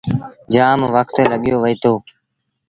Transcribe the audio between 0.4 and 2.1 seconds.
جآم وکت لڳيو وهيٚتو۔